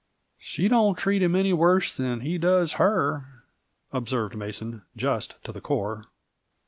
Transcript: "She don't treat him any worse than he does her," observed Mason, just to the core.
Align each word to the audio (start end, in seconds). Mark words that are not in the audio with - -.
"She 0.39 0.67
don't 0.67 0.95
treat 0.95 1.21
him 1.21 1.35
any 1.35 1.53
worse 1.53 1.95
than 1.95 2.21
he 2.21 2.39
does 2.39 2.73
her," 2.81 3.43
observed 3.93 4.35
Mason, 4.35 4.81
just 4.97 5.35
to 5.43 5.51
the 5.51 5.61
core. 5.61 6.05